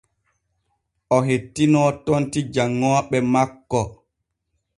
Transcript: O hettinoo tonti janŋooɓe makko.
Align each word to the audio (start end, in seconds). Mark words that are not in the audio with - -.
O 1.15 1.17
hettinoo 1.27 1.91
tonti 2.05 2.39
janŋooɓe 2.53 3.17
makko. 3.33 3.79